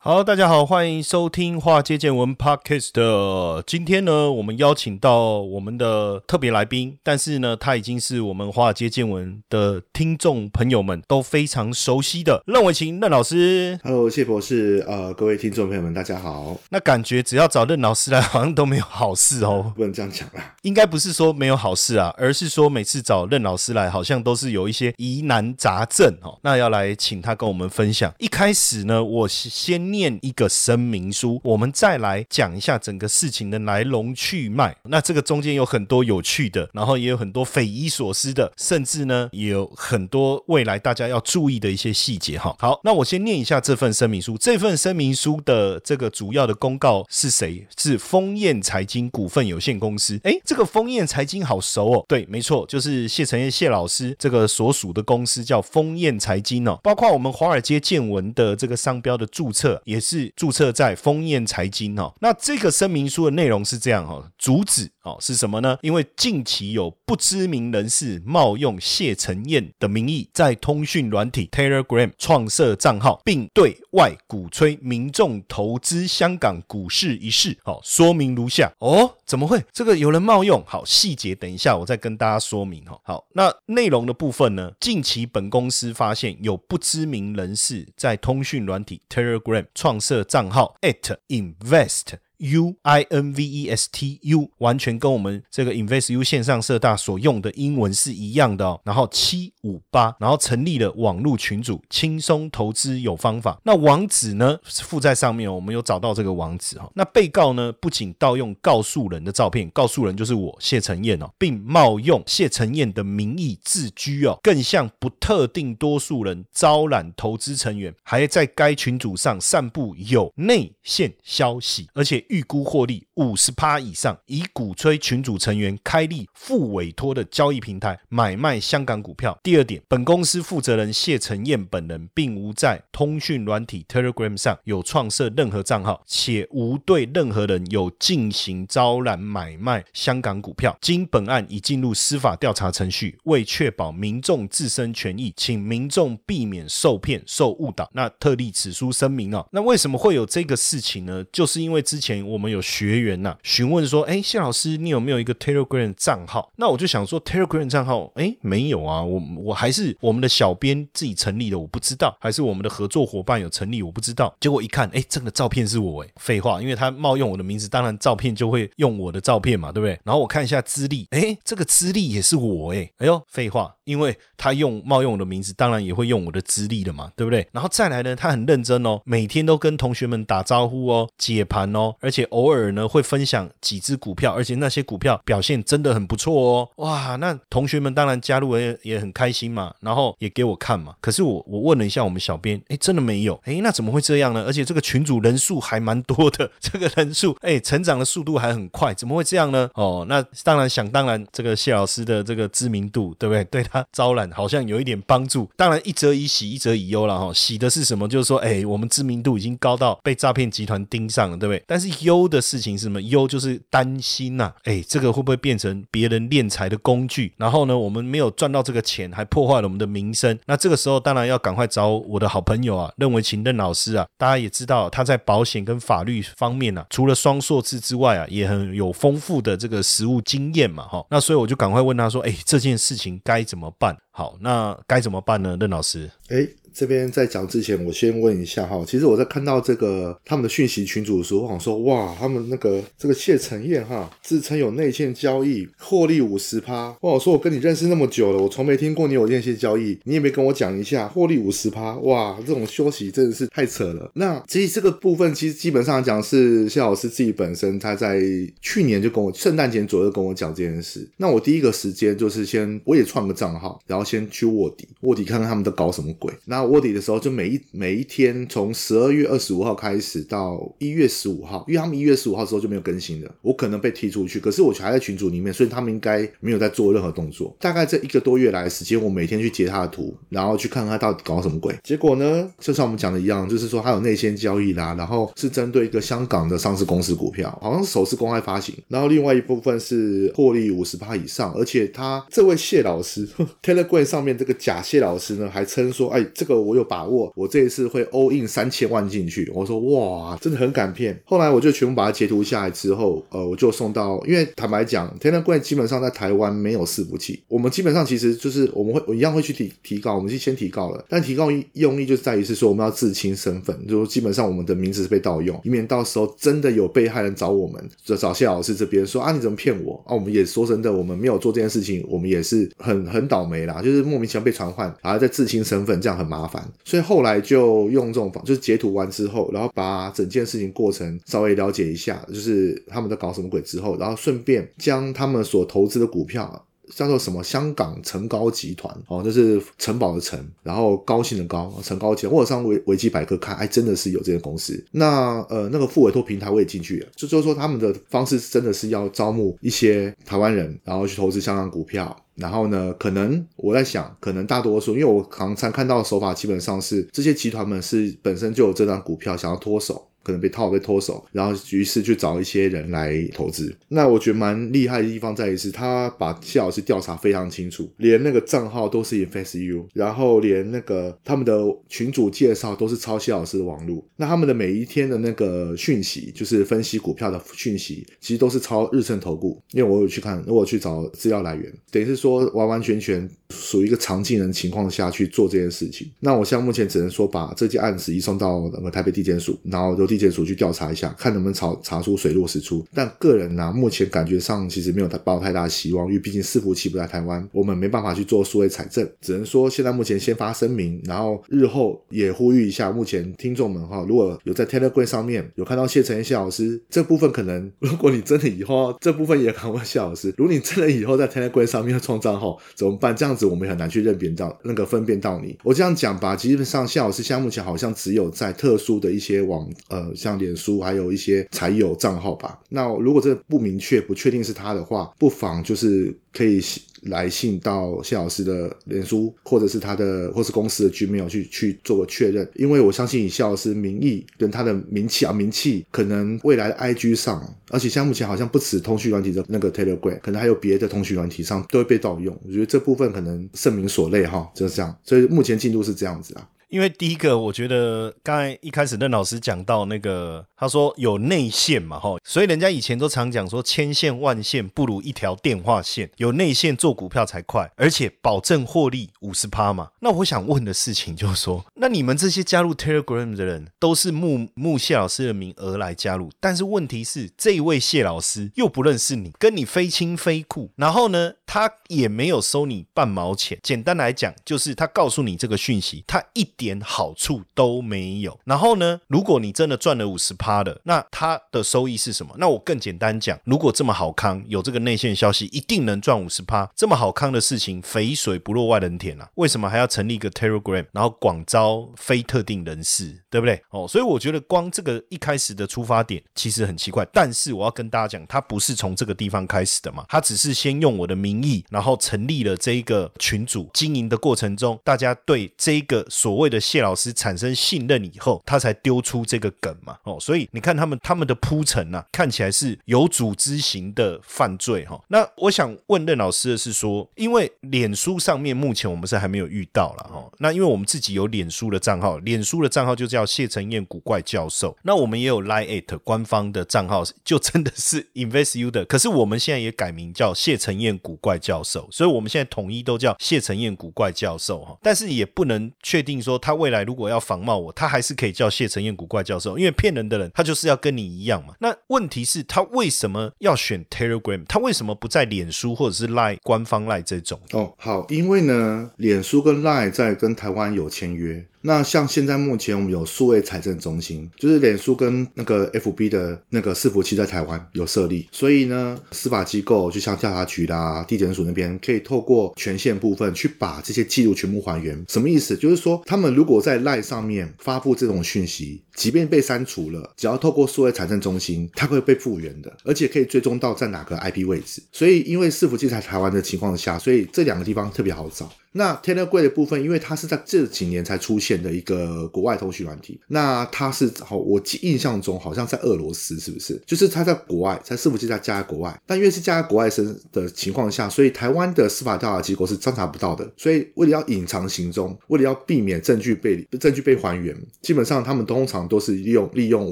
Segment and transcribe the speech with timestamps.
[0.00, 3.62] 好，大家好，欢迎收听《华尔街见闻》Podcast。
[3.66, 13.76] 今天呢，我们邀请到我们的特别来宾，但是呢，他已经是我们《华尔街见闻》的听众朋友们都非常熟悉的任伟琴任老师。
[13.82, 16.56] Hello，谢博士，呃，各位听众朋友们，大家好。
[16.70, 19.72] 那感觉只要找任老师来，好像都没有好事哦。
[19.74, 26.38] 不能这样讲啦，应该不是说没有好事啊，而是说每次找任老师来，好像都是有一些疑难杂症哦。
[26.44, 28.14] 那要来请他跟我们分享。
[28.18, 34.76] 一开始呢，我先念一个声明书，我们再来讲一下整个事情的来龙去脉。
[34.84, 42.54] 那这个中间有很多有趣的，然后也有很多匪夷所思的，甚至呢也有很多未来大家要注意的一些细节哈。
[42.58, 44.36] 好，那我先念一下这份声明书。
[44.38, 47.66] 这份声明书的这个主要的公告是谁？
[47.76, 50.18] 是丰燕财经股份有限公司。
[50.24, 52.04] 诶，这个丰燕财经好熟哦。
[52.08, 56.78] 对，没错，就是谢承彦谢老师这个所属的公司叫丰燕财经哦。
[56.82, 62.14] 包括我们华尔街见闻的这个商标的注册也是注册在丰燕财经哦。
[62.20, 65.78] 那这个声明书的内容是这样哦，主旨哦是什么呢？
[65.82, 77.56] 因为近期有不知名人士冒用谢承彦的名义，在通讯软体 Telegram 创设账号，并对外鼓吹民众投资香港股市一事。
[77.64, 79.14] 好、说明如下哦。
[79.24, 79.62] 怎么会？
[79.72, 80.62] 这个有人冒用？
[80.66, 82.98] 好，细节等一下我再跟大家说明哈。
[83.02, 84.72] 好，那内容的部分呢？
[84.80, 92.18] 近期本公司发现有不知名人士在通讯软体 Telegram 创设账号 at invest。
[92.38, 98.80] U I N V E S T U 完全跟我们这个 Invest U 线上社大所用的英文是一样的哦。
[98.84, 103.60] 然后七五八，然后成立了网络群组，轻松投资有方法。
[103.64, 106.92] 那网址呢附在上面哦，我们有找到这个网址哈、哦。
[106.94, 122.24] 那被告呢不仅盗用告诉人的照片，告诉人就是我谢承彦哦，并冒用谢承彦的名义自居哦，更向不特定多数人招揽投资成员，还在该群组上散布有内线消息，而且。
[122.28, 123.07] 预估获利。
[123.18, 129.36] 五十趴以上，以鼓吹群主成员开立副委托的交易平台买卖香港股票。
[129.42, 140.78] 第二点，本公司负责人谢承彦本人并无在通讯软体 Telegram 上有创设任何账号，且无对任何人有进行招揽买卖香港股票。
[140.80, 147.90] 经本案已进入司法调查程序，为确保民众自身权益，请民众避免受骗、受误导。
[147.94, 149.44] 那特立此书声明哦。
[149.50, 151.24] 那为什么会有这个事情呢？
[151.32, 152.18] 就是因为之前。
[152.28, 156.50] 我们有学员呐、询问说，哎，谢老师，你有没有一个 Telegram 账号？
[156.56, 164.34] 那我就想说，Telegram 账号，哎，没有啊，我我还是我们的小编自己成立的，我不知道，还是我们的合作伙伴有成立，我不知道。
[164.40, 169.98] 结果一看，哎，这个照片是我，哎，废话，因为他冒用我的名字，当然照片就会用我的照片嘛，对不对？
[170.04, 177.46] 然后我看一下资历，哎，这个资历也是我，哎，哎呦，废话，因为他用冒用我的名字，当然也会用我的资历的嘛，对不对？
[177.52, 186.68] 然后再来呢，他很认真哦，每天都跟同学们打招呼哦，解盘哦，而且偶尔呢会会分享几只股票，而且那些股票表现真的很不错哦。
[186.76, 190.94] 哇，那同学们当然加入也也很开心嘛，然后也给我看嘛。
[191.00, 194.42] 可是我我问了一下我们小编，哎，真的没有，哎，那怎么会这样呢？
[194.44, 199.70] 而且这个群主人数还蛮多的， 这个人数哎成长的速度还很快，怎么会这样呢？
[199.74, 203.44] 哦，那当然想当然，这个谢老师的这个知名度，对不对？
[203.44, 205.48] 对他招揽好像有一点帮助。
[205.56, 207.32] 当然一则以喜，一则以忧了哈。
[207.32, 208.08] 喜的是什么？
[208.08, 211.62] 就是说，哎，我们知名度已经高到被诈骗集团盯上了，对不对？
[211.66, 213.00] 但是忧的事情是什么？
[213.02, 217.32] 忧就是担心呐、啊，哎，这个会不会变成别人敛财的工具？
[217.36, 220.38] 然后呢，我们没有赚到这个钱，还破坏了我们的名声。
[220.46, 224.06] 那这个时候当然要赶快找我的好朋友啊，任为勤任老师啊。
[224.16, 231.04] 大家也知道他在保险跟法律方面啊，除了双硕士之外啊，也很有丰富的这个实务经验嘛，哈。
[231.10, 233.96] 那所以我就赶快问他说，哎，这件事情该怎么办？
[234.10, 235.56] 好，那该怎么办呢？
[235.60, 236.38] 任老师，哎，
[236.72, 246.88] 这边在讲之前，我先问一下哈，其实我在看到这个他们的讯息群组的时候，我想说，哇，他们那个这个谢承彦哈，自称有内线交易，获利五十趴。
[247.00, 251.96] 哇，我说我跟你认识那么久了，我从没听过你有内线交易，你也没跟我讲一下获利五十趴。
[251.98, 254.10] 哇，这种休息真的是太扯了。
[254.14, 258.20] 那其实这个部分其实基本上讲是谢老师自己本身他在
[258.60, 261.08] 去年就跟我圣诞节左右跟我讲这件事。
[261.16, 266.32] 那我第一个时间就是先我也创个账号，然后先去卧底，卧底看看他们都搞什么鬼。
[266.44, 277.54] 那卧底的时候，就每一每一天，从十二月二十五号开始到一月十五号，因为他们一月十五号之后就没有更新了，我可能被踢出去，可是我还在群组里面，所以他们应该没有在做任何动作。
[277.58, 281.74] 大概这一个多月来的时间，我每天去截他的图，然后去看看他到底搞什么鬼。
[281.82, 293.28] 结果呢，就像我们讲的一样，就是说他有内线交易啦，然后是针对一个香港的上市公司股票，好像是首次公开发行，然后另外一部分是获利五十趴以上，而且他这位谢老师
[293.62, 297.30] Telegram 上面这个假谢老师呢，还称说，哎，这个我有把握。
[297.36, 301.20] 我这一次会 all in 三千万进去，我说哇，真的很敢骗。
[301.24, 320.14] 后来我就全部把它截图下来之后，呃，我就送到，因为坦白讲，Telegram 基本上在台湾没有伺服器，我们基本上其实就是我们会我一样会去提提高，我们是先提高了，但提高用意就是在于是说我们要自清身份，就是基本上我们的名字是被盗用，以免到时候真的有被害人找我们，就找谢老师这边说啊你怎么骗我啊？
[320.14, 336.64] 我们也说真的，我们没有做这件事情，我们也是很很倒霉啦，就是莫名其妙被传唤，然后再自清身份，这样很麻麻烦，所以后来就用这种方，就是截图完之后，然后把整件事情过程稍微了解一下，就是他们在搞什么鬼之后，然后顺便将他们所投资的股票。
[336.94, 337.42] 叫做什么？
[337.42, 342.34] 香港城高集团哦，就是城堡的城，然后高兴的高，城高集团。
[342.34, 344.84] 或者上维维基百科看，哎，真的是有这些公司。
[344.90, 352.14] 那呃，那个副委托平台我也进去了，就就是说他们的方式真的是要招募一些台湾人，然后去投资香港股票。
[352.34, 360.07] 然后呢，可能我在想，可能大多数，因为我常常看到的手法基本上是这些集团们是本身就有这张股票，想要脱手。
[360.28, 363.74] 可能被套被脱手，然后于是去找一些人来投资。
[363.88, 371.58] 那我觉得蛮厉害的地方在于是，他把谢老师调查非常清楚，连那个账号都是 InvestU，然后连那个他们的
[371.88, 374.06] 群主介绍都是抄谢老师的网路。
[374.16, 379.58] 那他们的每一天的那个讯息，就是分析股票的讯息，其实都是抄日盛投顾。
[379.72, 386.10] 因为我有去看，我有去找资料来源，等于是说完完全全属于一个常进人情况下去做这件事情。
[386.20, 392.84] 那我现在目前只能说把这件案子移送到那个台北地检署，然后由地检署去调查一下，看能不能查查出水落石出。
[392.92, 413.14] 但个人呢，目前感觉上其实没有抱太大的希望，因为毕竟伺服器不在台湾，我们没办法去做数位采证，只能说现在目前先发声明，然后日后也呼吁一下，目前听众们哈，如果有在 Telegram 上面有看到谢承彦谢老师这部分，可能 如果你真的以后这部分也敢问谢老师，如果你真的以后在 Telegram 上面要创账号怎么办？
[413.16, 415.56] 这样子我们很难去认别到那个分辨到你。
[415.64, 420.07] 我这样讲吧，基本上谢老师现在目前好像只有在特殊的一些网呃。
[420.14, 422.58] 像脸书还有一些才有账号吧。
[422.68, 426.60] 那如果这不明确、不确定是他的话，不妨就是可以
[427.02, 432.48] 来信到谢老师的脸书，或者是他的，或是公司的 Gmail 去去做个确认。
[432.54, 442.36] 因为我相信以谢老师名义跟他的名气啊，名气可能未来的 IG 上，而且像目前好像不止通讯软体的那个 Telegram，可能还有别的通讯软体上都会被盗用。
[442.46, 444.96] 我觉得这部分可能盛名所累哈，就是这样。
[445.04, 446.48] 所以目前进度是这样子啊。
[446.68, 459.88] 因为第一个，我觉得刚才一开始任老师讲到那个，他说有内线嘛，哈，所以人家以前都常讲说，千线万线不如一条电话线，有内线做股票才快，而且保证获利五十趴嘛。
[460.00, 473.58] 那我想问的事情就是说，那你们这些加入 Telegram 的人，都是慕慕谢老师的名而来加入，但是问题是，这一位谢老师又不认识你，跟你非亲非故，然后呢，他也没有收你半毛钱。
[473.62, 476.46] 简单来讲，就是他告诉你这个讯息，他一。
[476.58, 478.38] 点好处都没有。
[478.44, 482.34] 然后呢，如果你真的赚了五十趴的，那它的收益是什么？
[482.36, 486.68] 那我更简单讲，如果这么好康，有这个内线消息，一定能赚五十趴。
[486.74, 489.30] 这么好康的事情，肥水不落外人田啊！
[489.36, 493.62] 为什么还要成立一个 Telegram，然后广招非特定人士，对不对？
[493.70, 497.06] 哦，所以我觉得光这个一开始的出发点其实很奇怪。
[497.12, 506.47] 但是我要跟大家讲，他不是从这个地方开始的嘛，他只是先用我的名义，然后成立了这一个群组，经营的过程中，大家对这个所谓。
[506.48, 514.98] 的谢老师产生信任以后，他才丢出这个梗嘛，哦，所以你看他们他们的铺陈啊，看起来是有组织型的犯罪哈。
[515.08, 520.30] 那我想问任老师的是说，因为脸书上面目前我们是还没有遇到了哈。
[520.38, 524.76] 那因为我们自己有脸书的账号，脸书的账号就叫谢承彦古怪教授。
[524.82, 528.84] 那我们也有 Line at 官方的账号，就真的是 InvestU 的。
[528.86, 534.78] 可是我们现在也改名叫谢承彦古怪教授，所以我们现在统一都叫谢承彦古怪教授哈。
[534.82, 536.37] 但是也不能确定说。
[536.38, 541.54] 他未来如果要仿冒我，他还是可以叫谢承彦古怪教授，因为骗人的人他就是要跟你一样嘛。
[541.60, 544.44] 那问题是，他为什么要选 Telegram？
[544.48, 547.40] 他为什么不在脸书或者是 Line 官方 Line 这种？
[547.52, 551.44] 哦，好，因为呢，脸书跟 Line 在跟台湾有签约。
[551.62, 565.04] 那像现在目前我们有数位财政中心，就是脸书跟那个 FB 的那个伺服器在台湾有设立，所以呢，司法机构就像调查局啦、地检署那边，可以透过权限部分去把这些记录全部还原。
[565.08, 565.56] 什么意思？
[565.56, 574.82] 就是说，他们如果在 Line 上面发布这种讯息，即便被删除了，只要透过数位财政中心，它会被复原的，而且可以追踪到在哪个 IP 位置。
[574.90, 578.52] 所以，因为伺服器在台湾的情况下，所以这两个地方特别好找。
[578.72, 586.80] 那 Telegram 的部分，因为它是在这几年才出现的一个国外通讯软体，那它是好，我记印象中好像在俄罗斯，是不是？
[586.86, 593.50] 就是它在国外，在伺服器在加在国外，但因为是加在国外身的情况下，所以台湾的司法调查机构是侦查不到的。
[593.56, 599.90] 所以为了要隐藏行踪，为了要避免证据被证据被还原，基本上他们通常都是利用利用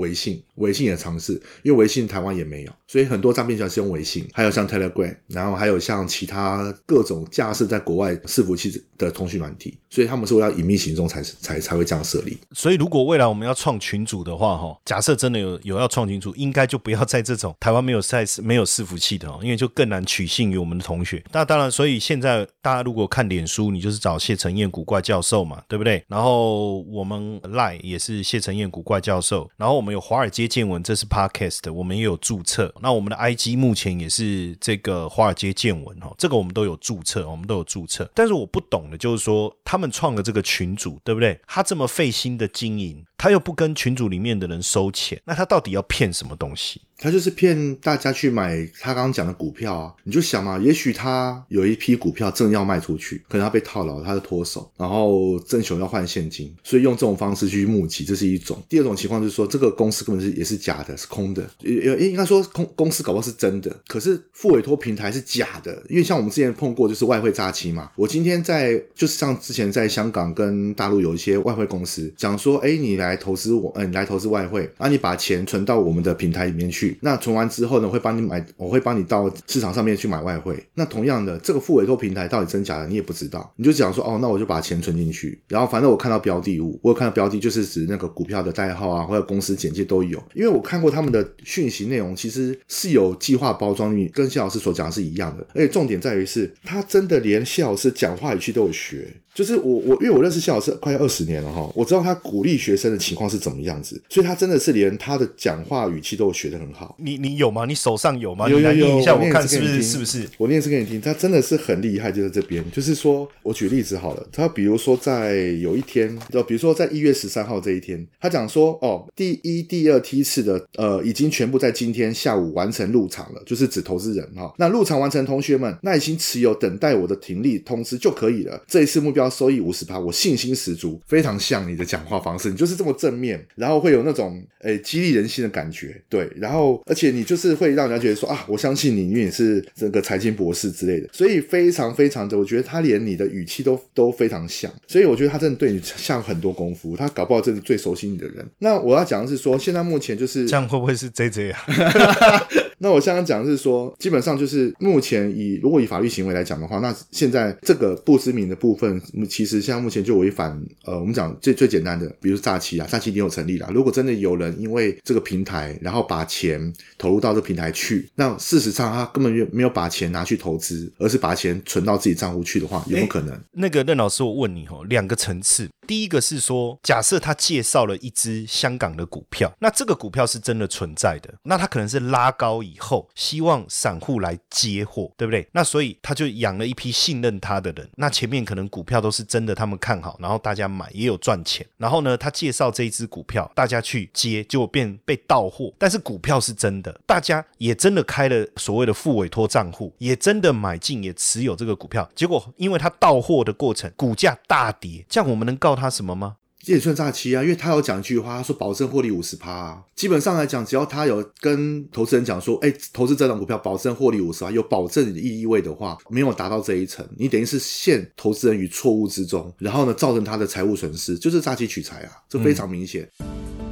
[0.00, 8.82] 微信，微信也尝试，因为微信台湾也没有，所以很多诈骗者是用微信，还有像 Telegram，然后还有像其他各种架设在国外伺服器。
[8.98, 12.38] 的通讯软体，所以他们说要隐秘行踪才才才会这样设立。
[12.52, 21.22] 所以如果未来我们要创群组的话，哈，假设真的有有要创群组，应该就不要在这种台湾没有在没有伺服器的哦，因为就更难取信于我们的同学。
[21.30, 26.02] 那当然，所以现在大家如果看脸书，你就是找谢承彦古怪教授嘛，对不对？
[26.08, 32.72] 然后我们赖也是谢承彦古怪教授，然后我们有华尔街见闻，这是 podcast，我们也有注册。
[32.80, 38.08] 那我们的 IG 目前也是这个华尔街见闻哦，这个我们都有注册，我们都有注册。
[38.14, 38.96] 但是我不懂的。
[38.96, 41.38] 就是说，他们创的这个群组，对不对？
[41.48, 46.80] 他这么费心的经营，他又不跟群组里面的人收钱，那他到底要骗什么东西？
[46.98, 49.94] 他就是骗大家去买他刚刚讲的股票啊！
[50.04, 58.62] 你就想嘛，也许他有一批股票正要卖出去，可能他被套牢，他就脱手，然后正雄要换现金，所以用这种方式去募集，这是一种。
[58.68, 61.46] 第二种情况就是说，这个公司根本是也是假的，是空的。
[61.60, 65.82] 也也，应该说公公司搞不好是真的，可是付委托平台是假的。
[65.90, 67.90] 因为像我们之前碰过，就是外汇诈欺嘛。
[67.94, 76.85] 我今天在就是像之前在香港跟大陆有一些外汇公司讲说，哎，你来投资我，嗯，来投资外汇，啊，你把钱存到我们的平台里面去。
[77.00, 80.62] 那存完之后呢，会帮你买，我会帮你到市场上面去买外汇。
[80.74, 83.52] 那同样的，这个付委托平台到底真假的，你也不知道。
[83.56, 90.22] 你就讲说，哦，那我就把钱存进去，然后反正我看到标的物，我有看到标的，就是指那个股票的代号啊，或者公司简介都有。
[90.34, 95.46] 因为我看过他们的讯息内容，其实是有计划包装，跟谢老师所讲的是一样的。
[95.54, 99.08] 而且重点在于是，他真的连谢老师讲话语气都有学。
[99.34, 106.66] 就是我我因为我认识谢老师快要二十年了哈，我知道他鼓励学生的情况是怎么样子，所以他真的是连他的讲话语气都学得很。
[106.98, 107.64] 你你有吗？
[107.66, 108.48] 你手上有吗？
[108.48, 110.26] 有有有，一下我看是不是是不是？
[110.38, 112.64] 我念一次给你听，他真的是很厉害，就在这边。
[112.70, 124.54] 就是说我举例子好了，他比如说在有一天，就比如说在一月十三号这一天，他讲说哦，第一、第二梯次的呃已经全部在今天下午完成入场了，就是指投资人哈。
[124.58, 128.62] 那入场完成同学们耐心持有等待我的停利通知就可以了。
[128.66, 129.96] 这一次目标收益五十趴。
[129.96, 148.46] 我信心十足，非常像你的讲话方式，你就是这么正面，然后会有那种诶激励人心的感觉，对，然后而且你就是会让人家觉得说啊，我相信你，因为你是这个财经博士之类的，所以非常非常的，我觉得他连你的语气都都非常像，所以我觉得他真的对你下很多功夫，他搞不好真的最熟悉你的人。
[148.58, 151.60] 那我要讲的是说，现在目前就是这样，会不会是 J J 啊？
[152.78, 163.70] 那我刚刚讲的是说，基本上就是目前以如果以法律行为来讲的话，那现在这个不知名的部分，其实像目前就违反呃，我们讲最最简单的，比如诈欺啊，诈欺已经有成立了。
[163.72, 173.38] 如果真的有人因为这个平台，然后把钱投入到这平台去，那事实上他根本就没有把钱拿去投资，而是把钱存到自己账户去的话，有没有可能？
[173.52, 182.56] 那个任老师，我问你哦，两个层次，第一个是说，假设他介绍了一只香港的股票，那这个股票是真的存在的，那他可能是拉高。
[182.66, 185.46] 以后希望散户来接货，对不对？
[185.52, 187.88] 那所以他就养了一批信任他的人。
[187.96, 191.64] 那前面可能股票都是真的，他们看好，然后大家买也有赚钱。
[191.76, 195.72] 然后呢，他介绍这一只股票，大家去接，结果变被盗货。
[195.78, 202.08] 但是股票是真的，大家也真的开了所谓的副委托账户，也真的买进，也持有这个股票。
[202.16, 206.36] 结果因为他到货的过程，股价大跌，这样我们能告他什么吗？
[206.64, 209.80] 这也算诈欺啊，因为他有讲一句话，他说保证获利五十趴。
[209.94, 223.08] 基本上来讲，只要他有跟投资人讲说，哎，投资这档股票保证获利五十趴，有保证的意味的话，没有达到这一层，你等于是陷投资人于错误之中，然后呢，造成他的财务损失，就是诈欺取财啊，这非常明显。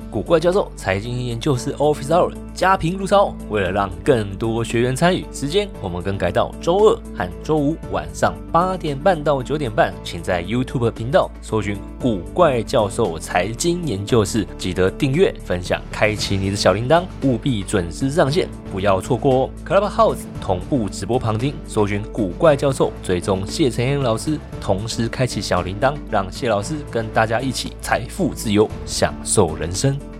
[0.09, 19.51] 古怪教授财经研究室 Office Hour 家贫如潮，为了让更多学员参与，时间我们更改到周二和周五晚上八点半到九点半，请在 YouTube 频道搜寻“古怪教授财经研究室”，记得订阅、分享、开启你的小铃铛，务必准时上线，不要错过哦。
[19.67, 30.14] Clubhouse 同步直播旁听，搜寻“古怪教授”，追踪谢承彦老师，同时开启小铃铛，让谢老师跟大家一起财富自由，享受人生。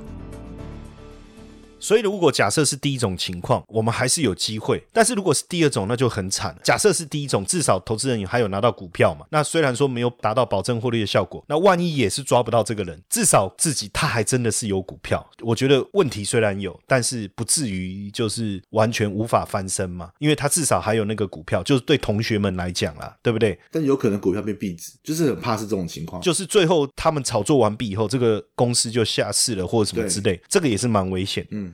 [1.85, 6.57] 所以，如果假设是第一种情况，我们还是有机会；但是如果是第二种，那就很惨。
[6.63, 9.27] 假设是第一种，至少投资人还有拿到股票嘛。
[9.31, 15.23] 那虽然说没有达到保证获利的效果，那万一也是抓不到这个人，至少自己他还真的是有股票。
[15.43, 23.61] 我觉得问题虽然有，但是不至于就是完全无法翻身嘛，因为他至少还有那个股票，就是对同学们来讲啦，对不对？
[23.71, 26.23] 但有可能股票被壁纸，就是很怕是这种情况。
[26.23, 31.47] 就是最后他们炒作完毕以后，这个公司就下市了或者什么之类，这个也是蛮危险。
[31.51, 31.74] 嗯。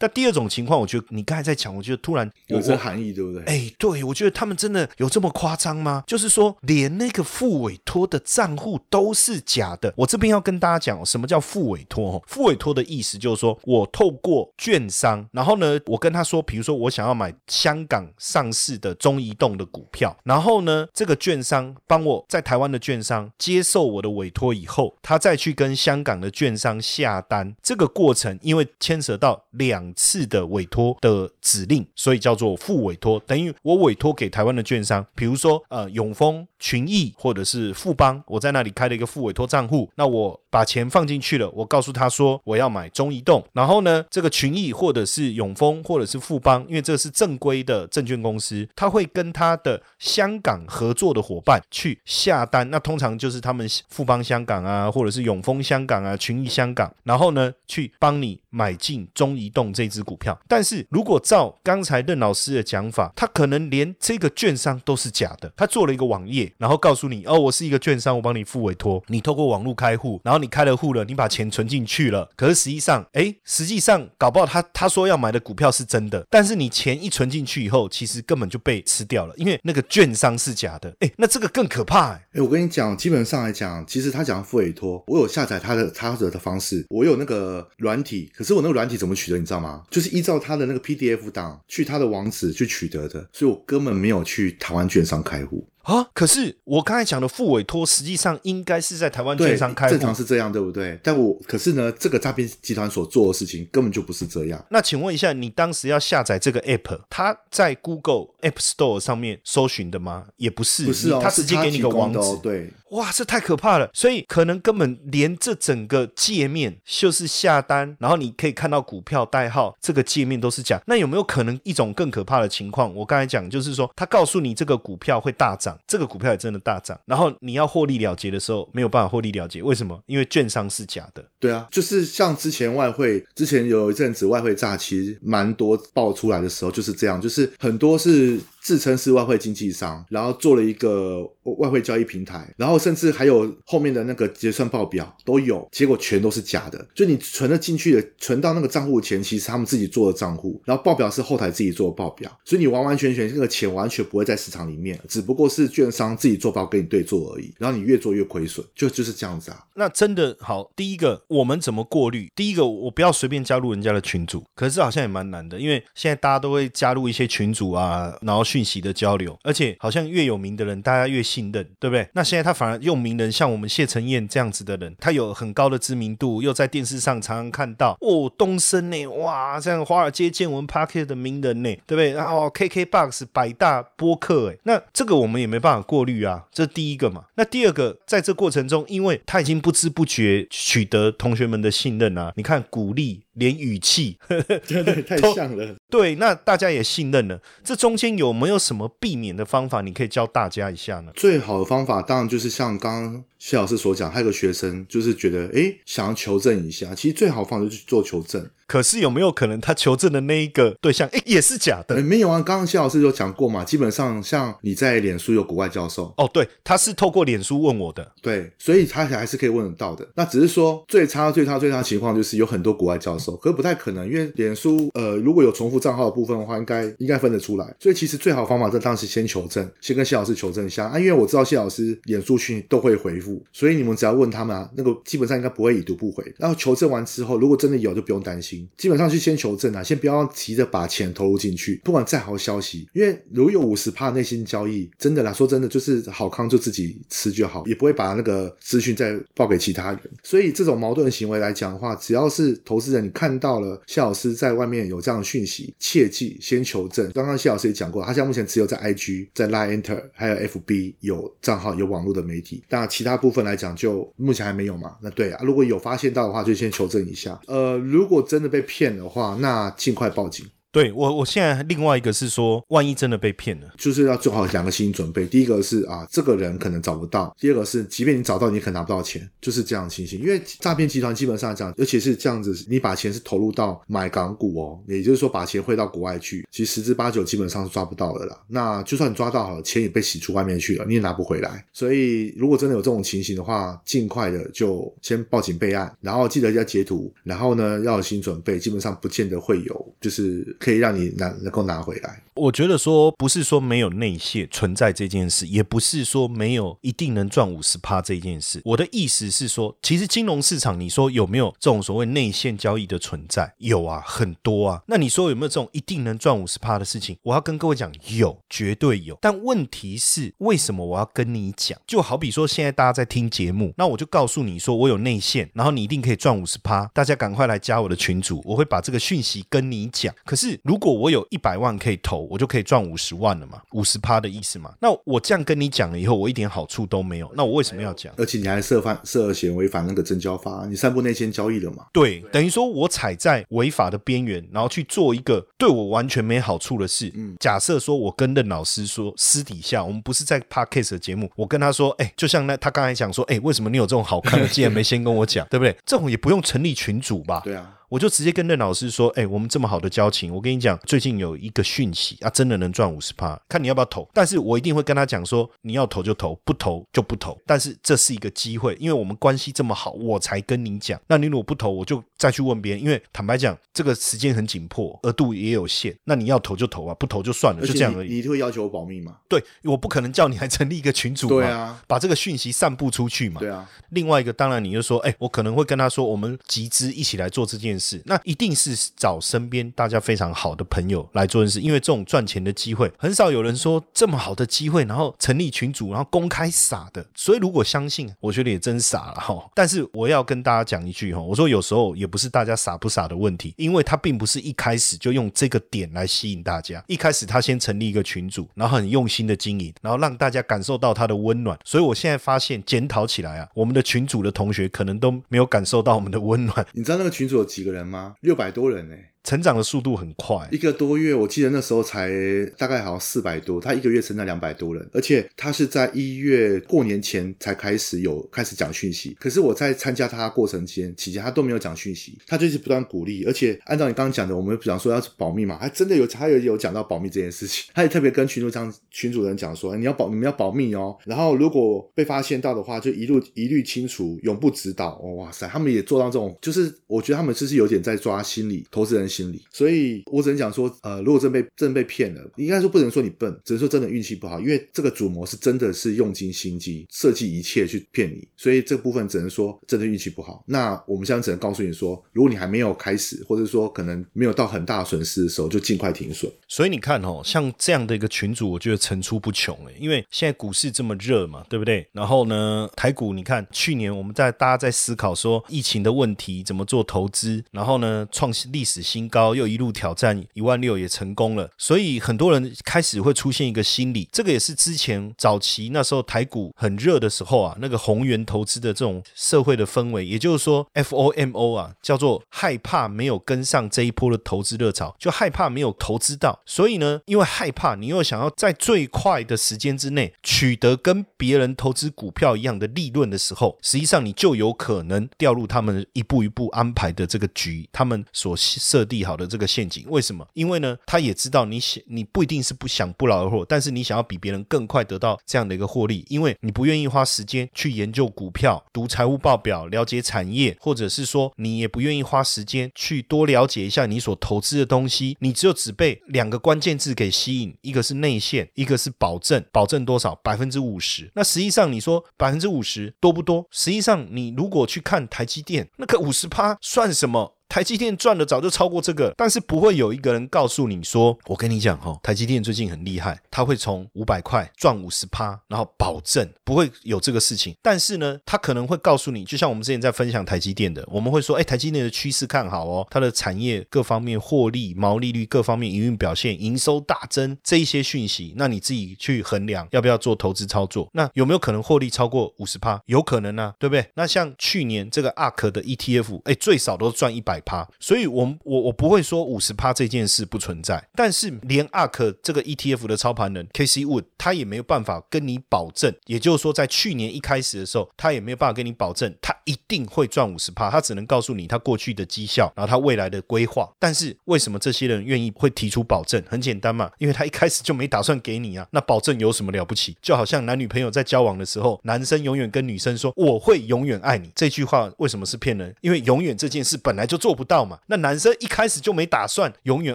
[0.00, 3.42] 但第二种情况，我觉得你刚才在讲，我觉得突然有这含义，对不对？
[3.44, 6.02] 哎，对，我觉得他们真的有这么夸张吗？
[6.06, 9.92] 就是说，连那个副委托的账户都是假的。
[9.94, 12.22] 我这边要跟大家讲，什么叫副委托？
[12.26, 27.54] 副委托的意思就是说我透过券商，然后呢，我跟他说，比如说我想要买香港上市的中移动的股票，然后呢，这个券商帮我在台湾的券商接受我的委托以后，他再去跟香港的券商下单。
[27.62, 29.44] 这个过程因为牵涉到
[29.94, 59.70] 次的委托的指令，所以叫做副委托，等于我委托给台湾的券商，比如说呃永丰、群益或者是富邦，我在那里开了一个副委托账户，那我把钱放进去了，我告诉他说我要买中移动，然后呢，这个群益或者是永丰或者是富邦，因为这是正规的证券公司，他会跟他的香港合作的伙伴去下单，那通常就是他们富邦香港啊，或者是永丰香港啊、群益香港，然后呢去帮你买进中移动。
[59.72, 65.52] 这只股票，但是如果照刚才任老师的讲法，他可能连这个券商都是假的。
[65.56, 72.28] 他做了一个网页，然后告诉你：“哦，我是一个券商，我帮你付委托，你透过网络开户，然后你开了户了，你把钱存进去了。
[72.36, 80.94] 可是实际上，哎，实际上搞不好他他说要买的股票是真的，但是你钱一存进去以后，其实根本就被吃掉了，因为那个券商是假的。
[81.00, 82.10] 哎，那这个更可怕。
[82.10, 89.82] 哎，我跟你讲，基本上来讲，其实他讲付委托，我有下载他的他的的方式，我有那个软体，可是我那个软体怎么取得，你知道吗？
[89.90, 95.66] 就是依照他的那个 PDF 档去他的网址去取得的，所以我根本没有去台湾券商开户。
[95.82, 96.06] 啊！
[96.12, 100.98] 可是我刚才讲的副委托，实际上应该是在台湾券商开，正常是这样，对不对？
[101.02, 104.64] 但我可是呢，这个诈骗集团所做的事情根本就不是这样。
[104.70, 110.26] 那请问一下，你当时要下载这个 App，它在 Google App Store 上面搜寻的吗？
[110.36, 112.36] 也不是，不是哦，他直接给你个网址。
[112.42, 113.88] 对，哇，这太可怕了！
[113.92, 120.80] 所以可能根本连这整个界面就是下单，然后你可以看到股票代号这个界面都是假。
[120.86, 122.92] 那有没有可能一种更可怕的情况？
[122.94, 125.78] 我刚才讲就是说，他告诉你这个股票会大涨。
[125.86, 130.00] 这个股票也真的大涨，然后你要获利了结的时候没有办法获利了结，为什么？
[130.06, 131.24] 因为券商是假的。
[131.38, 138.40] 对啊，就是像之前外汇，之前有一阵子外汇诈其实蛮多爆出来的时候就是这样，就是很多是。
[138.62, 141.22] 自称是外汇经纪商，然后做了一个
[141.58, 146.86] 外汇交易平台，然后甚至还有后面的那个结算报表都有，结果全都是假的。
[146.94, 157.52] 就你存了进去的，存到那个账户的钱，其实他们自己做的账户，然后报表是后台自己做的报表，所以你完完全全这个钱完全不会在市场里面，只不过是券商自己做报跟你对做而已。
[157.58, 159.64] 然后你越做越亏损，就就是这样子啊。
[159.74, 162.30] 那真的好，第一个我们怎么过滤？
[162.36, 168.44] 第一个我不要随便加入人家的群组，可是好像也蛮难的，因为现在大家都会加入一些群组啊，然后。
[168.50, 172.08] 讯息的交流，而且好像越有名的人，大家越信任，对不对？
[172.14, 182.12] 那现在他反而用名人，像我们谢承彦这样子的人，他有很高的知名度，又在电视上常常看到哦，东升呢，哇，像华尔街见闻 p a r k e t 的名人呢，对不对？
[182.12, 187.26] 然后 KKBox 百大播客，哎，那这个我们也没办法过滤啊，这是第一个嘛。
[187.36, 193.22] 那第二个，在这过程中，因为他已经不知不觉取得同学们的信任啊，你看鼓励。
[193.34, 194.42] 连语气，对
[194.82, 195.76] 对，太像了。
[195.88, 197.40] 对，那大家也信任了。
[197.62, 199.80] 这中间有没有什么避免的方法？
[199.80, 201.12] 你可以教大家一下呢？
[201.14, 206.94] 最好的方法当然就是像刚刚谢老师所讲，还有个学生就是觉得，哎，想要求证一下。
[206.94, 208.48] 其实最好方法就是做求证。
[208.66, 212.00] 可是有没有可能他求证的那一个对象，哎，也是假的？
[212.02, 213.64] 没有啊，刚刚谢老师有讲过嘛。
[213.64, 220.06] 基本上像你在脸书有国外教授，哦，对，他是透过脸书问我的，对，所以他还是可以问得到的。
[220.14, 227.74] 那只是说最差、最差、最差情况就是有很多国外教授，可是不太可能，因为脸书呃如果有重复账号的部分的话，应该应该分得出来。
[227.80, 233.29] 所以其实最好方法，在当时先求证，先跟谢老师求证一下啊，因为我知道谢老师脸书群都会回复。
[233.52, 236.24] 所以你们只要问他们啊，那个基本上应该不会已读不回。
[236.38, 250.00] 然后求证完之后，如果真的有，就不用担心，基本上去先求证啊，先不要急着把钱投入进去，不管再好消息，因为如果有五十趴内心交易，真的啦，说真的，就是好康就自己吃就好，也不会把那个资讯再报给其他人。
[250.22, 257.10] 所以这种矛盾的行为来讲的话，只要是投资人，你看到了谢老师在外面有这样的讯息，切记先求证。
[257.12, 264.96] 刚刚谢老师也讲过，他现在目前只有在 IG、在 Line Enter 还有 FB 有账号、有网络的媒体，那其他部分来讲就目前还没有嘛。
[265.02, 267.40] 那对啊，如果有发现到的话，就先求证一下。
[267.46, 270.46] 呃，如果真的被骗的话，那尽快报警。
[270.72, 275.26] 对我，我现在另外一个是说，万一真的被骗了，就是要做好两个心理准备。
[275.26, 280.20] 第一个是啊，这个人可能找不到；第二个是，即便你找到，你也可能拿不到钱，就是这样的情形。
[280.20, 288.40] 因为诈骗集团基本上讲，尤其是这样子，你把钱是投入到买港股哦，也就是说把钱汇到国外去，其实十之八九基本上是抓不到的啦。
[288.46, 291.64] 那就算你抓到好了，钱也被洗出外面去了，你也拿不回来。
[291.72, 301.34] 所以如果真的有这种情形的话，尽快的就先报警备案，然后记得要截图，然后呢要有心理准备，基本上不见得会有，就是可以让你拿。
[301.40, 308.60] 能够拿回来，我觉得说不是说没有内线存在这件事，也不是说没有一定能赚五十趴这件事。
[308.64, 313.54] 我的意思是说，其实金融市场，你说有没有这种所谓内线交易的存在？
[313.58, 314.82] 有啊，很多啊。
[314.86, 317.16] 那你说有没有这种一定能赚五十趴的事情？
[317.22, 319.16] 我要跟各位讲，有，绝对有。
[319.22, 321.78] 但问题是，为什么我要跟你讲？
[321.86, 326.84] 就好比说，现在大家在听节目，那我就告诉你说，我有内线，然后你一定可以赚五十趴。
[326.92, 330.14] 大家赶快来加我的群组，我会把这个讯息跟你讲。
[330.24, 333.60] 可是如果我有一百万可以投，我就可以赚五十万了嘛？
[333.72, 334.72] 五十趴的意思嘛？
[334.80, 338.12] 那我这样跟你讲了以后，我一点好处都没有，那我为什么要讲？
[338.16, 341.86] 而且你还涉犯涉嫌违反那个证交法，你散布内线交易了嘛？
[341.92, 347.10] 对，等于说我踩在违法的边缘，然后去做一个对我完全没好处的事。
[347.14, 355.76] 嗯，假设说我跟任老师说，私底下我们不是在 podcast 的节目，我跟他说，哎，就像那他刚才讲说，哎，为什么你有这种好看的， 竟然没先跟我讲，对不对？
[355.84, 357.40] 这种也不用成立群组吧？
[357.44, 357.76] 对啊。
[357.90, 364.08] 我就直接跟任老师说：“哎，我们这么好的交情，我跟你讲，最近有一个讯息啊，真的能赚五十趴，看你要不要投。
[364.14, 367.36] 但是我一定会跟他讲说，你要投就投，不投就不投。
[367.44, 371.00] 但是这是一个机会，因为我们关系这么好，我才跟你讲。
[371.08, 372.80] 那你如果不投，我就再去问别人。
[372.80, 375.92] 因为坦白讲，这个时间很紧迫，额度也有限。
[376.04, 378.20] 那你要投就投啊，不投就算了，就这样而已。
[378.20, 379.16] 你会要求我保密吗？
[379.28, 383.40] 对，我不可能叫你来成立一个群组，对啊，把这个讯息散布出去嘛。
[383.40, 383.68] 对啊。
[383.88, 388.00] 另外一个，当然你就说，哎，我可能会跟他说，我们集资一起来做这件事。
[388.06, 388.60] 那一定是。
[388.74, 397.04] 是找身边大家非常好的朋友来做件事，因为这种赚钱的机会很少有人说这么好的机会，然后成立群组，然后公开撒的。
[397.14, 399.50] 所以如果相信，我觉得也真傻了哈。
[399.54, 411.58] 但是我要跟大家讲一句哈，我说有时候也不是大家傻不傻的问题，因为他并不是一开始就用这个点来吸引大家，一开始他先成立一个群组，然后很用心的经营，然后让大家感受到他的温暖。
[411.64, 416.66] 所以我现在发现检讨起来啊，我们的群组的同学可能都没有感受到我们的温暖。
[416.72, 418.14] 你知道那个群组有几个人吗？
[418.20, 418.96] 六百多人呢。
[419.22, 422.10] 成长的速度很快，一个多月，我记得那时候才
[422.56, 429.14] 大概好像四百多，他一个月成长两百多人，而且他是在一月过年前才开始有开始讲讯息。
[429.20, 444.96] 可是我在参加他过程间期间，他都没有讲讯息，他就是不断鼓励，而且按照你刚刚讲的，我们讲说要保密嘛，还真的有他有有讲到保密这件事情，他也特别跟群主讲群主人讲说，你要保你们要保密哦，然后如果被发现到的话，就一路一律清除，永不指导。
[445.18, 449.09] 哇塞，他们也做到这种，就是我觉得他们就是有点在抓心理投资人。
[449.10, 460.44] 心理，所以我只能讲说，呃，如果真被真被骗了，应该说不能说你笨，只能说真的运气不好，因为这个主谋是真的是用尽心机，设计一切去骗你，所以这部分只能说真的运气不好。
[460.46, 466.30] 那我们现在只能告诉你说，如果你还没有开始，或者说可能没有到很大损失的时候，就尽快停损。
[466.46, 471.86] 所以你看哦，像这样的一个群主，我觉得层出不穷诶，因为现在股市这么热嘛，对不对？
[471.92, 478.99] 然后呢，台股你看去年我们在大家在思考说疫情的问题怎么做投资，然后呢创历史新。
[479.00, 508.86] 新高又一路挑战一万六也成功了，所以很多人开始会出现一个心理，这个也是之前早期那时候台股很热的时候啊，那个宏源投资的这种社会的氛围，也就是说 F O M O 啊，叫做害怕没有跟上这一波的投资热潮，就害怕没有投资到，所以呢，因为害怕，你又想要在最快的时间之内取得跟别人投资股票一样的利润的时候，实际上你就有可能掉入他们一步一步安排的这个局，他们所设。
[508.90, 509.86] 定好的这个陷阱。
[509.88, 510.26] 为什么？
[510.34, 530.14] 因为呢，他也知道你想你不一定是不想不劳而获，但是你想要比别人更快得到这样的一个获利，因为你不愿意花时间去研究股票、读财务报表、了解产业，或者是说你也不愿意花时间去多了解一下你所投资的东西，你只有只被两个关键字给吸引，一个是内线，一个是保证，保证多少？
[530.16, 531.10] 百分之五十。
[531.14, 533.46] 那实际上你说百分之五十多不多？
[533.50, 537.36] 实际上你如果去看台积电，那个五十趴算什么？
[537.50, 560.88] 台积电赚的早就超过这个，但是不会有一个人告诉你说：“我跟你讲哈，台积电最近很厉害，他会从五百块赚五十趴，然后保证不会有这个事情。”但是呢，他可能会告诉你，就像我们之前在分享台积电的，我们会说：“哎，台积电的趋势看好哦，它的产业各方面获利、毛利率各方面营运表现、营收大增这一些讯息，那你自己去衡量要不要做投资操作。
[560.92, 562.80] 那有没有可能获利超过五十趴？
[562.86, 563.84] 有可能啊，对不对？
[563.94, 583.70] 那像去年这个 ARK 的 ETF，哎，最少都赚一百趴，所以我我我不会说五十趴这件事不存在，但是连 ARK 这个 ETF 的操盘人 KC Wood 他也没有办法跟你保证，也就是说在去年一开始的时候，他也没有办法跟你保证他一定会赚五十趴，他只能告诉你他过去的绩效，然后他未来的规划。
[583.78, 586.22] 但是为什么这些人愿意会提出保证？
[586.28, 588.66] 很简单嘛，因为他一开始就没打算给你啊。
[588.70, 589.96] 那保证有什么了不起？
[590.00, 595.74] 就好像男女朋友在交往的时候，男生永远跟女生说我会永远爱你，这句话为什么是骗人？
[595.80, 597.78] 因为永远这件事本来就做做不到嘛。
[597.86, 599.94] 那男生一开始就没打算永远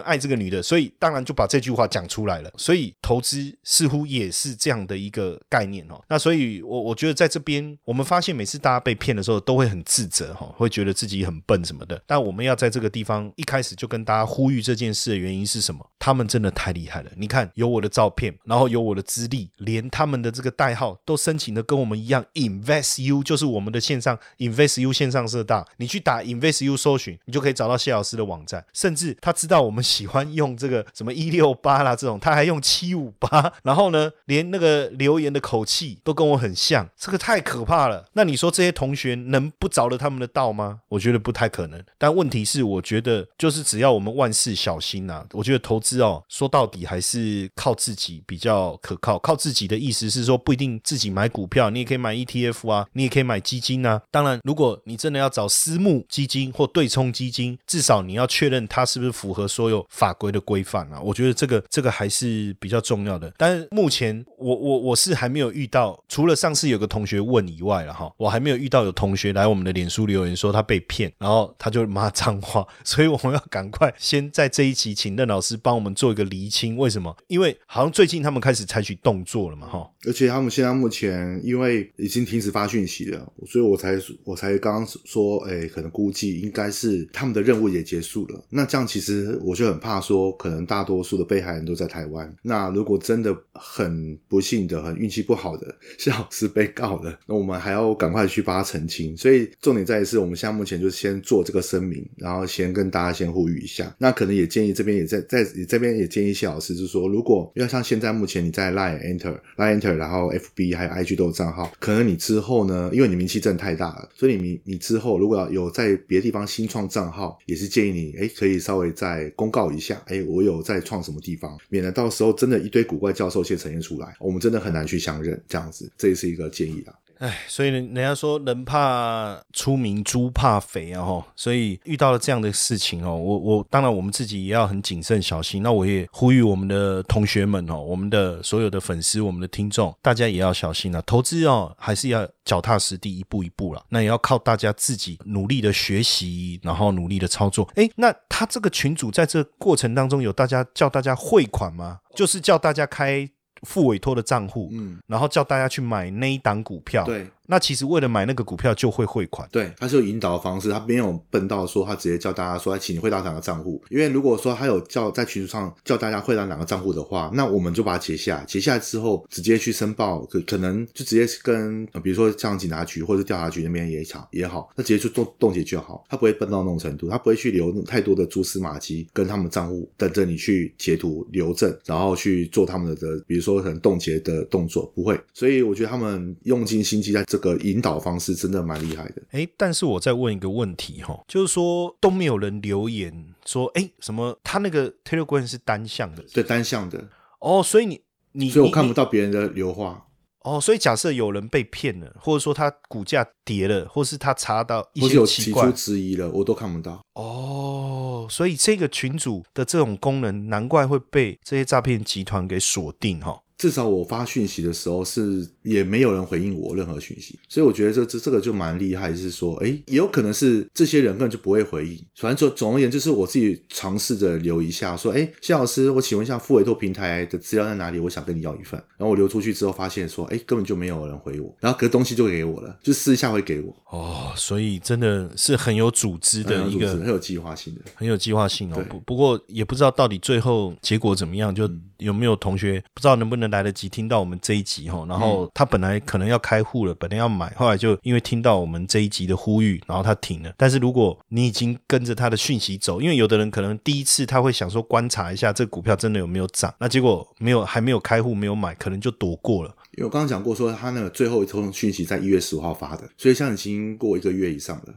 [0.00, 2.50] 爱这个女的，所以当然就把这句话讲出来了。
[2.56, 6.02] 所以投资似乎也是这样的一个概念哦。
[6.08, 12.00] 那所以，我我觉得在这边，我们发现每次大家被骗的时候，都会很自责哈，会觉得自己很笨什么的。
[12.06, 15.86] 但我们要在这个地方一开始就跟大家呼吁这件事的原因是什么？
[15.98, 17.10] 他们真的太厉害了！
[17.16, 28.64] 你看，有我的照片，然后有我的资历，连他们的这个代号都申请的跟我们一样，InvestU 就是我们的线上 InvestU 线上社大，你去打 InvestU 搜寻，你就可以找到谢老师的网站。
[28.72, 38.04] 甚至他知道我们喜欢用这个什么一六八啦这种，他还用七五八，然后呢，连那个留言的口气都跟我很像，这个太可怕了。
[38.14, 40.80] 那你说这些同学能不着了他们的道吗？
[40.88, 41.82] 我觉得不太可能。
[41.98, 49.18] 但问题是，我觉得就是只要我们万事小心呐，我觉得投资哦，说到底还是靠自己比较可靠。
[49.18, 54.00] 靠自己的意思是说，不一定自己买股票，你也可以买 ETF 啊，你也可以买基金啊。
[54.10, 61.00] 当然，如果你真的要找私募基金或对冲基金，至少你要确认它是不是符合所有法规的规范啊。
[61.00, 63.32] 我觉得这个这个还是比较重要的。
[63.36, 77.14] 但是目前我我我是还没有遇到，除了上次有个同学问以外了哈，我还没有遇到有同学来我们的脸书留言说他被骗，然后他就骂脏话， 所以我们要赶快先在这一期请任老师帮我们做一个厘清，为什么？
[77.26, 79.90] 因为好像最近他们开始采取动作了嘛，哈。
[80.06, 88.44] 而且他们现在目前因为已经停止发讯息了，所以我才我才刚刚说，哎，可能估计应该是他们的任务也结束了。
[88.50, 92.32] 那这样其实我就很怕说，可能大多数的被害人都在台湾。
[92.42, 99.16] 那如果真的很不幸的、很运气不好的 是老师被告了，那我们还要赶快去帮他澄清。
[99.16, 103.94] 所以重点在于是我们现在目前就先做这个声明，然后先跟大家先呼吁一下。
[103.98, 126.94] 那可能也建议这边也在在也这边也建议谢老师，就是说，如果要像现在目前你在 Line Enter Line Enter，然后 FB 还有 IG 都有账号，可能你之后呢，因为你名气真的太大了，所以你你之后如果要有在别的地方新创账号，也是建议你哎可以稍微再公告一下，哎我有在创什么地方，免得到时候真的一堆古怪教授先呈现出来，我们真的很难去相认这样子，这也是一个建议啦。
[127.18, 131.02] 哎，所以人人家说人怕出名，猪怕肥啊！
[131.02, 135.62] 哈，所以遇到了这样的事情哦，我我当然我们自己也要很谨慎小心。
[135.62, 141.02] 那我也呼吁我们的同学们哦，我们的所有的粉丝，我们的听众，大家也要小心啊！
[141.06, 143.82] 投资哦，还是要脚踏实地，一步一步了。
[143.88, 147.66] 那也要靠大家自己努力的学习，然后努力的操作。
[147.76, 152.00] 哎，那他这个群主在这过程当中有大家叫大家汇款吗？
[152.14, 153.28] 就是叫大家开
[153.62, 157.26] 副委托的账户，嗯，然后叫大家去买那一档股票，对。
[157.48, 163.82] 那其实为了买那个股票就会汇款，对，他是有引导的方式，他没有笨到说他直接叫大家说，请你汇到哪个账户。
[163.88, 185.20] 因为如果说他有叫在群组上叫大家汇到哪个账户的话，那我们就把它截下来，截下来之后直接去申报，可可能就直接跟比如说像警察局或者调查局那边也好也好，那直接去冻冻结就好，他不会笨到那种程度，他不会去留太多的蛛丝马迹跟他们账户等着你去截图留证，然后去做他们的比如说可能冻结的动作，不会。
[185.32, 187.24] 所以我觉得他们用尽心机在。
[187.36, 189.22] 这个引导方式真的蛮厉害的。
[189.32, 197.08] 哎，但是我再问一个问题哈，就是说都没有人留言说，哎，什么他那个 Telegram 是单向的，对，单向的。
[197.40, 198.00] 哦，所以你
[198.32, 200.06] 你，所以我看不到别人的留话。
[200.42, 207.00] 哦，所以假设有人被骗了，或者说他股价跌了，或是他查到一或是有提出质疑了，我都看不到。
[207.14, 221.96] 哦，所以这个群主的这种功能，难怪会被这些诈骗集团给锁定哈、至少我发讯息的时候是也没有人回应我任何讯息，所以我觉得这这这个就蛮厉害，是说，哎，也有可能是这些人根本就不会回应。
[222.16, 227.98] 反正总总而言之，就是我自己尝试着留一下，说，哎，谢老师，我请问一下付委托平台的资料在哪里？
[227.98, 228.78] 我想跟你要一份。
[228.96, 237.80] 然后我留出去之后，发现说，哎，根本就没有人回我，然后可东西就给我了，就私下会给我，哦，所以真的是很有组织的一个很有很有计划性的。
[237.94, 238.84] 很有计划性哦。
[238.88, 245.04] 不不过也不知道到底最后结果怎么样，就有没有同学不知道能不能来得及听到我们这一集哈。
[245.08, 250.52] 然后他本来可能要开户了，本来要买，后来就因为听到我们这一集的呼吁，然后他停了。
[250.56, 259.74] 但是如果你已经跟着他的讯息走，因为有的人可能第一次他会想说观察一下这股票真的有没有涨，那结果没有还没有开户没有买，可能就躲过了。
[259.92, 264.94] 因为我刚刚讲过说，他那个最后一通讯息在一月十五号发的，所以现在已经过一个月以上了，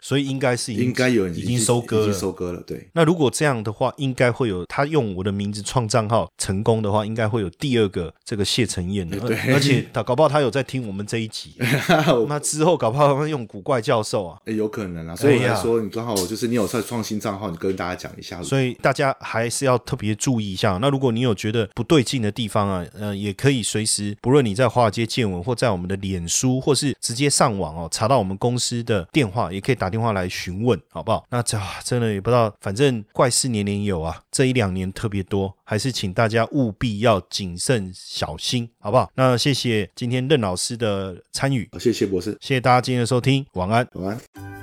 [0.00, 2.20] 所以应该是已经应该有人已经收割了已经。
[2.20, 2.60] 收割了。
[2.66, 11.54] 对，那如果这样的话，应该会有他用我的名字创账号成功的话，应该会有第二个这个谢承彦的，对而且他搞不好他有在听我们这一集，
[12.28, 18.42] 那之后搞不好会用古怪教授啊，诶有可能啊，所以说，你刚好就是你有在创新账号，你跟大家讲一下。
[18.42, 20.78] 所以大家还是要特别注意一下。
[20.80, 31.24] 那如果你有觉得不对劲的地方啊，呃，也可以随时，不论你在华尔街见闻或在我们的脸书，或是直接上网哦，查到我们公司的电话，也可以打电话来询问，好不好？
[31.28, 39.10] 那这、啊、真的也不知道，反正怪事年年有啊，这一两年特别多，还是请大家务必要谨慎小心，好不好？
[39.16, 43.86] 那谢谢今天任老师的参与，谢谢博士，谢谢大家今天的收听，晚安。
[43.94, 44.20] 晚安。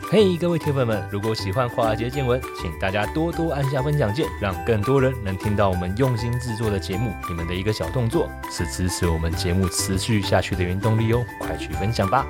[0.10, 7.12] 嘿各位铁粉们，如果喜欢华尔街见闻，请大家多多按下分享键，让更多人能听到我们用心制作的节目。
[7.28, 12.26] 你们的一个小动作，是支持我们节目持续下去的原动力哦，快去分享吧！